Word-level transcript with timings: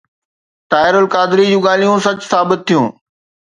طاهر 0.73 0.97
القادري 1.01 1.45
جون 1.51 1.63
ڳالهيون 1.67 1.99
سچ 2.09 2.19
ثابت 2.31 2.59
ٿيون. 2.67 2.91